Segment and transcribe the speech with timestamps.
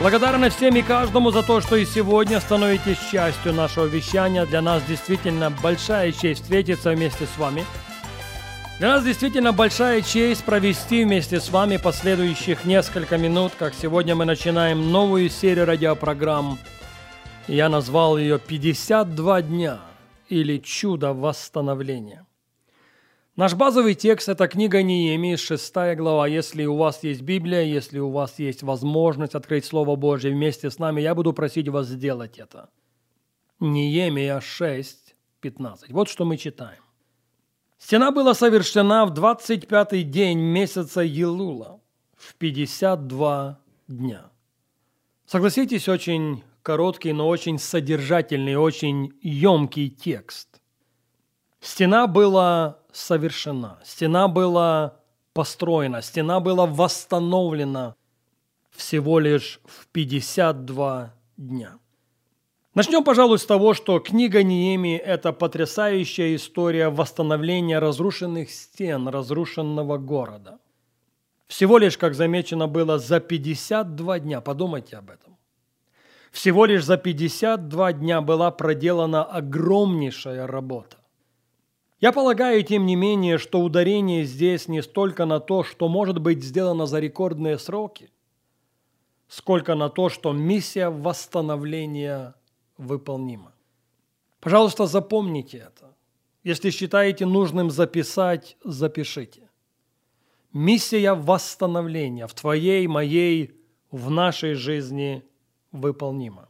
[0.00, 4.46] Благодарны всем и каждому за то, что и сегодня становитесь частью нашего вещания.
[4.46, 7.66] Для нас действительно большая честь встретиться вместе с вами.
[8.78, 14.24] Для нас действительно большая честь провести вместе с вами последующих несколько минут, как сегодня мы
[14.24, 16.58] начинаем новую серию радиопрограмм.
[17.46, 19.80] Я назвал ее «52 дня»
[20.30, 22.24] или «Чудо восстановления».
[23.40, 26.26] Наш базовый текст– это книга Неемии, 6 глава.
[26.26, 30.78] Если у вас есть Библия, если у вас есть возможность открыть Слово Божье вместе с
[30.78, 32.68] нами, я буду просить вас сделать это.
[33.58, 35.90] Неемия 6, 15.
[35.90, 36.82] Вот что мы читаем.
[37.78, 41.80] Стена была совершена в 25-й день месяца Елула,
[42.18, 44.30] в 52 дня.
[45.24, 50.59] Согласитесь, очень короткий, но очень содержательный, очень емкий текст.
[51.60, 54.96] Стена была совершена, стена была
[55.34, 57.94] построена, стена была восстановлена
[58.70, 61.78] всего лишь в 52 дня.
[62.74, 70.60] Начнем, пожалуй, с того, что книга Неемии– это потрясающая история восстановления разрушенных стен, разрушенного города.
[71.46, 75.36] Всего лишь, как замечено было, за 52 дня, подумайте об этом.
[76.30, 80.99] Всего лишь за 52 дня была проделана огромнейшая работа.
[82.00, 86.42] Я полагаю, тем не менее, что ударение здесь не столько на то, что может быть
[86.42, 88.10] сделано за рекордные сроки,
[89.28, 92.34] сколько на то, что миссия восстановления
[92.78, 93.52] выполнима.
[94.40, 95.94] Пожалуйста, запомните это.
[96.42, 99.50] Если считаете нужным записать, запишите.
[100.54, 103.60] Миссия восстановления в твоей, моей,
[103.90, 105.22] в нашей жизни
[105.70, 106.49] выполнима.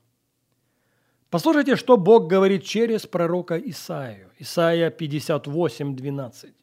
[1.31, 4.33] Послушайте, что Бог говорит через пророка Исаию.
[4.41, 6.55] Исаия 58, 12.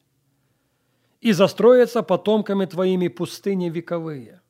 [1.22, 4.42] «И застроятся потомками твоими пустыни вековые.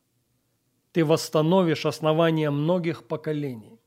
[0.93, 3.78] Ты восстановишь основания многих поколений.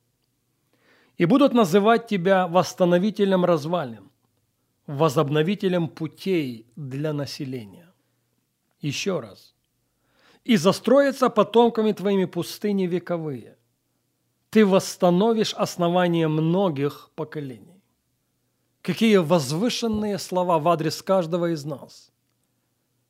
[1.17, 4.09] И будут называть тебя восстановителем развалин,
[4.87, 7.93] возобновителем путей для населения».
[8.79, 9.53] Еще раз.
[10.45, 13.57] «И застроятся потомками твоими пустыни вековые,
[14.51, 17.81] ты восстановишь основание многих поколений.
[18.81, 22.11] Какие возвышенные слова в адрес каждого из нас.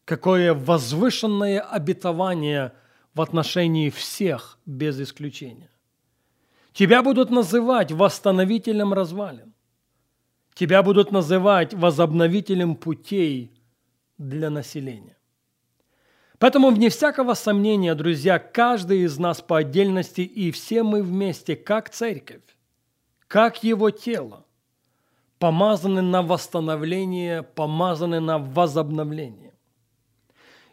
[0.05, 2.73] Какое возвышенное обетование
[3.15, 5.71] в отношении всех без исключения.
[6.73, 9.53] Тебя будут называть восстановителем развалин.
[10.53, 13.51] Тебя будут называть возобновителем путей
[14.17, 15.17] для населения.
[16.41, 21.91] Поэтому, вне всякого сомнения, друзья, каждый из нас по отдельности и все мы вместе, как
[21.91, 22.41] церковь,
[23.27, 24.43] как его тело,
[25.37, 29.53] помазаны на восстановление, помазаны на возобновление.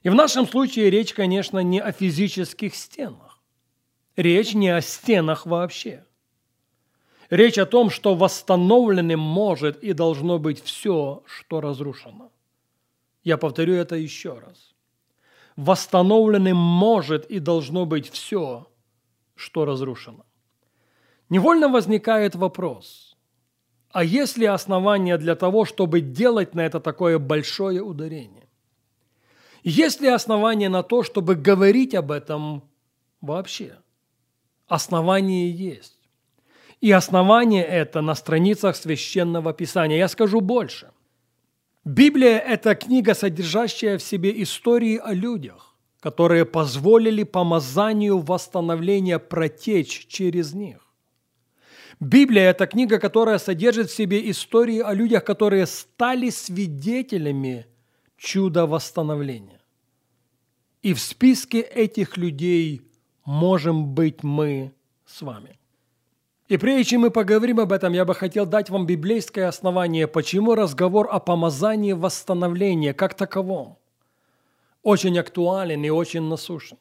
[0.02, 3.38] И в нашем случае речь, конечно, не о физических стенах.
[4.16, 6.06] Речь не о стенах вообще.
[7.28, 12.32] Речь о том, что восстановленным может и должно быть все, что разрушено.
[13.22, 14.77] Я повторю это еще раз
[15.58, 18.69] восстановленным может и должно быть все,
[19.34, 20.24] что разрушено.
[21.28, 23.16] Невольно возникает вопрос,
[23.91, 28.48] а есть ли основания для того, чтобы делать на это такое большое ударение?
[29.64, 32.62] Есть ли основания на то, чтобы говорить об этом
[33.20, 33.78] вообще?
[34.69, 35.98] Основание есть.
[36.80, 39.96] И основание это на страницах Священного Писания.
[39.96, 40.92] Я скажу больше.
[41.88, 50.52] Библия– это книга, содержащая в себе истории о людях, которые позволили помазанию восстановления протечь через
[50.52, 50.87] них.
[51.99, 57.64] Библия– это книга, которая содержит в себе истории о людях, которые стали свидетелями
[58.19, 59.62] чуда восстановления.
[60.82, 62.82] И в списке этих людей
[63.25, 64.75] можем быть мы
[65.06, 65.57] с вами.
[66.48, 70.54] И прежде чем мы поговорим об этом, я бы хотел дать вам библейское основание, почему
[70.54, 73.78] разговор о помазании восстановления как таковом
[74.82, 76.78] очень актуален и очень насущен.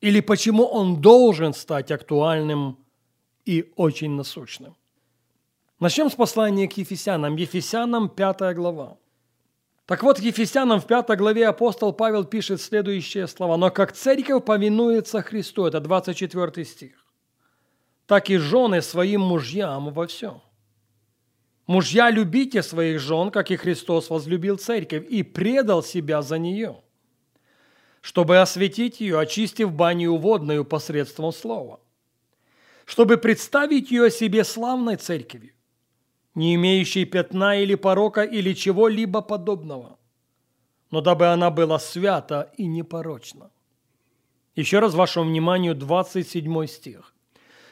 [0.00, 2.78] Или почему он должен стать актуальным
[3.44, 4.76] и очень насущным.
[5.80, 7.34] Начнем с послания к Ефесянам.
[7.34, 8.96] Ефесянам 5 глава.
[9.86, 13.56] Так вот, Ефесянам в 5 главе апостол Павел пишет следующие слова.
[13.56, 17.05] «Но как церковь повинуется Христу»– это 24 стих
[18.06, 20.40] так и жены своим мужьям во всем.
[21.66, 26.80] Мужья, любите своих жен, как и Христос возлюбил церковь и предал себя за нее,
[28.00, 31.80] чтобы осветить ее, очистив баню водную посредством слова,
[32.84, 35.54] чтобы представить ее себе славной церковью,
[36.36, 39.98] не имеющей пятна или порока или чего-либо подобного,
[40.92, 43.50] но дабы она была свята и непорочна.
[44.54, 47.15] Еще раз вашему вниманию 27 стих.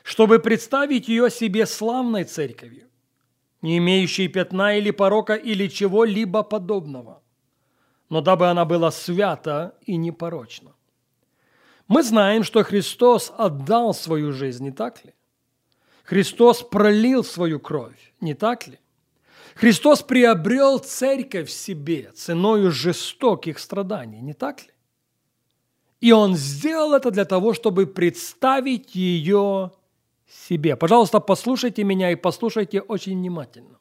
[0.05, 2.89] Чтобы представить ее себе славной церковью,
[3.63, 7.23] не имеющей пятна или порока или чего-либо подобного,
[8.11, 10.75] но дабы она была свята и непорочна.
[11.89, 15.15] Мы знаем, что Христос отдал свою жизнь, не так ли?
[16.05, 18.79] Христос пролил свою кровь, не так ли?
[19.55, 24.71] Христос приобрел церковь себе ценою жестоких страданий, не так ли?
[26.03, 29.73] И Он сделал это для того, чтобы представить ее
[30.29, 30.77] себе.
[30.77, 33.79] Пожалуйста, послушайте меня и послушайте очень внимательно.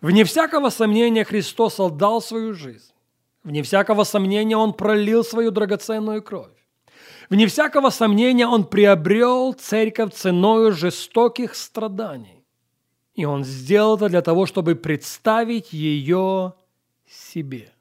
[0.00, 2.92] Вне всякого сомнения Христос отдал свою жизнь.
[3.44, 6.50] Вне всякого сомнения Он пролил свою драгоценную кровь.
[7.30, 12.44] Вне всякого сомнения Он приобрел церковь ценою жестоких страданий.
[13.14, 16.54] И Он сделал это для того, чтобы представить ее
[17.08, 17.72] себе.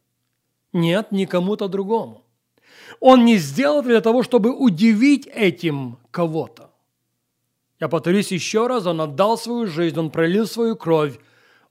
[0.71, 2.23] Нет, не кому-то другому.
[2.99, 6.69] Он не сделал это для того, чтобы удивить этим кого-то.
[7.79, 11.19] Я повторюсь еще раз, он отдал свою жизнь, он пролил свою кровь,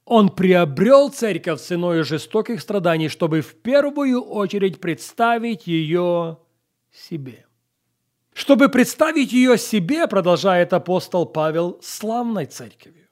[0.04, 6.38] он приобрел церковь ценой жестоких страданий, чтобы в первую очередь представить ее
[6.92, 7.46] себе.
[8.34, 13.06] Чтобы представить ее себе, продолжает апостол Павел, славной церковью.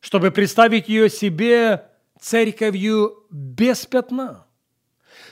[0.00, 4.46] Чтобы представить ее себе церковью без пятна.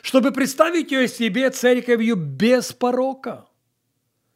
[0.03, 3.47] Чтобы представить ее себе церковью без порока.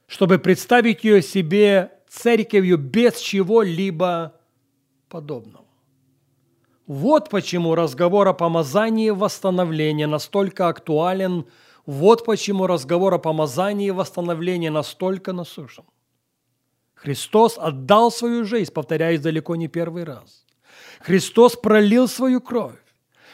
[0.06, 4.34] Чтобы представить ее себе церковью без чего-либо
[5.08, 5.64] подобного.
[6.86, 11.44] Вот почему разговор о помазании восстановления настолько актуален,
[11.84, 15.84] вот почему разговор о помазании восстановления настолько насущен.
[16.94, 20.46] Христос отдал свою жизнь, повторяюсь, далеко не первый раз.
[21.00, 22.78] Христос пролил свою кровь.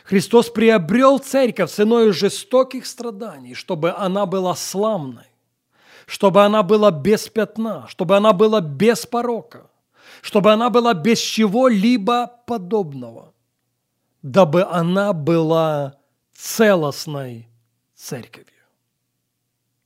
[0.04, 5.33] Христос приобрел церковь ценой жестоких страданий, чтобы она была славной
[6.06, 9.70] чтобы она была без пятна, чтобы она была без порока,
[10.22, 13.32] чтобы она была без чего-либо подобного,
[14.22, 15.96] дабы она была
[16.32, 17.48] целостной
[17.94, 18.50] церковью.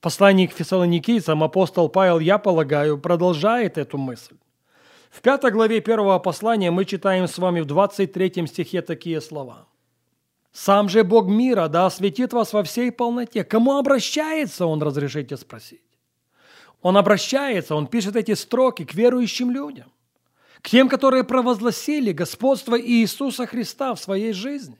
[0.00, 4.36] Посланник фессалоникийцам апостол Павел, я полагаю, продолжает эту мысль.
[5.10, 9.66] В пятой главе первого послания мы читаем с вами в 23 стихе такие слова.
[10.52, 13.44] «Сам же Бог мира да осветит вас во всей полноте».
[13.44, 15.87] Кому обращается Он, разрешите спросить?
[16.80, 19.92] Он обращается, он пишет эти строки к верующим людям,
[20.62, 24.78] к тем, которые провозгласили господство Иисуса Христа в своей жизни,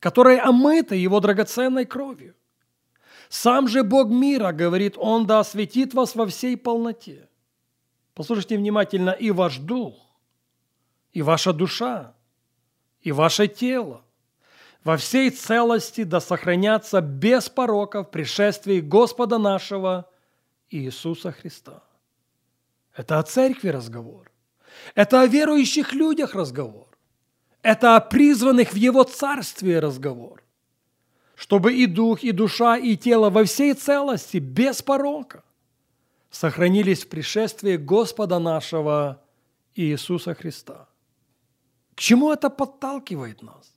[0.00, 2.34] которые омыты Его драгоценной кровью.
[3.28, 7.28] Сам же Бог мира, говорит Он, да осветит вас во всей полноте.
[8.14, 9.94] Послушайте внимательно, и ваш дух,
[11.12, 12.14] и ваша душа,
[13.02, 14.02] и ваше тело
[14.84, 20.08] во всей целости да сохранятся без пороков пришествии Господа нашего–
[20.70, 21.82] Иисуса Христа.
[22.94, 24.30] Это о церкви разговор.
[24.94, 26.86] Это о верующих людях разговор.
[27.62, 30.42] Это о призванных в Его Царстве разговор.
[31.34, 35.44] Чтобы и дух, и душа, и тело во всей целости, без порока,
[36.30, 39.22] сохранились в пришествии Господа нашего
[39.74, 40.88] Иисуса Христа.
[41.94, 43.72] К чему это подталкивает нас?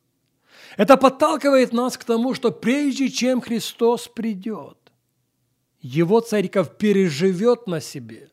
[0.78, 4.78] Это подталкивает нас к тому, что прежде чем Христос придет,
[5.82, 8.32] его церковь переживет на себе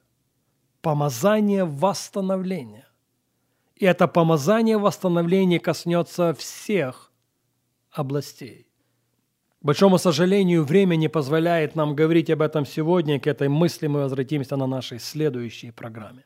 [0.81, 2.87] помазание восстановления.
[3.75, 7.12] И это помазание восстановления коснется всех
[7.91, 8.67] областей.
[9.61, 13.19] К большому сожалению, время не позволяет нам говорить об этом сегодня.
[13.19, 16.25] К этой мысли мы возвратимся на нашей следующей программе.